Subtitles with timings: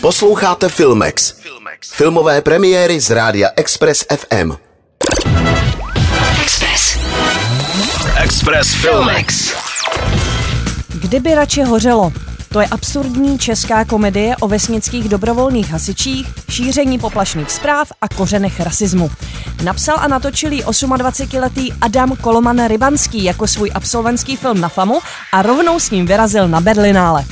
[0.00, 1.34] Posloucháte Filmex.
[1.92, 4.52] Filmové premiéry z rádia Express FM.
[6.42, 6.98] Express.
[8.22, 9.54] Express Filmex.
[11.00, 12.12] Kdyby radši hořelo.
[12.48, 19.10] To je absurdní česká komedie o vesnických dobrovolných hasičích, šíření poplašných zpráv a kořenech rasismu.
[19.64, 24.98] Napsal a natočil ji 28-letý Adam Koloman Rybanský jako svůj absolventský film na FAMu
[25.32, 27.24] a rovnou s ním vyrazil na Berlinále.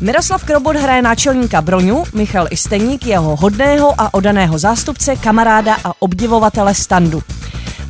[0.00, 6.74] Miroslav Krobot hraje náčelníka Broňu, Michal Isteník jeho hodného a odaného zástupce, kamaráda a obdivovatele
[6.74, 7.22] standu.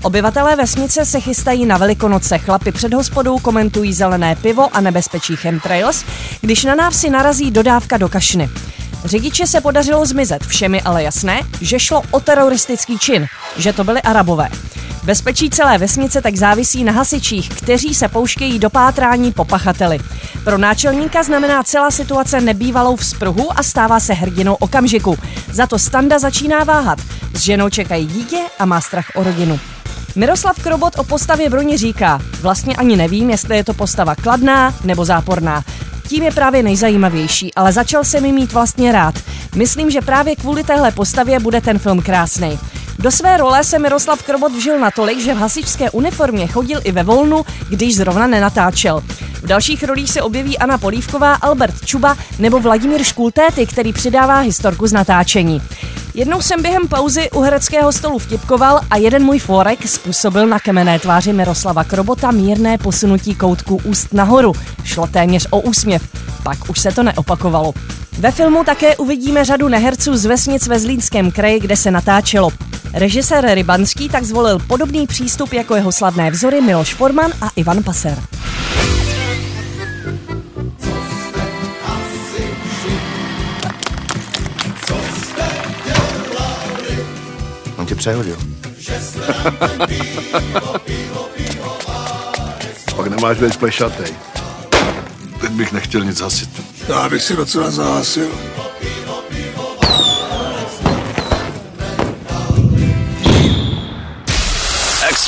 [0.03, 2.39] Obyvatelé vesnice se chystají na Velikonoce.
[2.39, 6.05] Chlapi před hospodou komentují zelené pivo a nebezpečí chemtrails,
[6.41, 8.51] když na návsi narazí dodávka do kašny.
[9.05, 14.03] Řidiče se podařilo zmizet, všemi ale jasné, že šlo o teroristický čin, že to byli
[14.03, 14.49] arabové.
[15.07, 19.99] Bezpečí celé vesnice tak závisí na hasičích, kteří se pouštějí do pátrání po pachateli.
[20.45, 25.19] Pro náčelníka znamená celá situace nebývalou vzpruhu a stává se hrdinou okamžiku.
[25.53, 26.99] Za to Standa začíná váhat.
[27.35, 29.61] S ženou čekají dítě a má strach o rodinu.
[30.17, 35.05] Miroslav Krobot o postavě Broni říká, vlastně ani nevím, jestli je to postava kladná nebo
[35.05, 35.65] záporná.
[36.09, 39.15] Tím je právě nejzajímavější, ale začal se mi mít vlastně rád.
[39.55, 42.59] Myslím, že právě kvůli téhle postavě bude ten film krásný.
[42.99, 47.03] Do své role se Miroslav Krobot vžil natolik, že v hasičské uniformě chodil i ve
[47.03, 49.03] volnu, když zrovna nenatáčel.
[49.35, 54.87] V dalších rolích se objeví Anna Polívková, Albert Čuba nebo Vladimír Škultéty, který přidává historku
[54.87, 55.63] z natáčení.
[56.15, 60.99] Jednou jsem během pauzy u hereckého stolu vtipkoval a jeden můj forek způsobil na kemené
[60.99, 64.53] tváři Miroslava Krobota mírné posunutí koutku úst nahoru.
[64.85, 66.03] Šlo téměř o úsměv.
[66.43, 67.75] Pak už se to neopakovalo.
[68.19, 72.51] Ve filmu také uvidíme řadu neherců z vesnic ve Zlínském kraji, kde se natáčelo.
[72.97, 78.23] Režisér Rybanský tak zvolil podobný přístup jako jeho slavné vzory Miloš Forman a Ivan Paser.
[87.77, 88.37] On tě přehodil.
[92.97, 94.13] Pak nemáš být plešatej.
[95.41, 96.51] Teď bych nechtěl nic hasit.
[96.89, 98.31] Já bych si docela zahasil.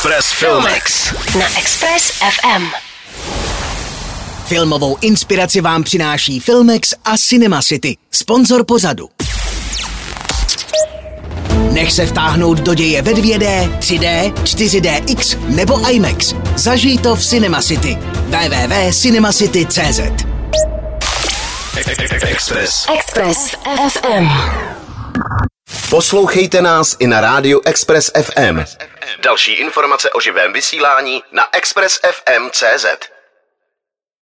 [0.09, 1.15] Express Filmex.
[1.39, 2.63] Na Express FM.
[4.47, 9.09] Filmovou inspiraci vám přináší Filmex a Cinema City, sponzor pořadu.
[11.73, 16.35] Nech se vtáhnout do děje ve 2D, 3D, 4DX nebo IMAX.
[16.57, 17.99] Zažij to v Cinema City.
[18.27, 20.01] www.cinemacity.cz
[22.23, 22.87] Express.
[22.99, 23.55] Express
[23.93, 24.29] FM.
[25.91, 28.61] Poslouchejte nás i na rádiu Express FM.
[29.19, 33.18] Další informace o živém vysílání na expressfm.cz.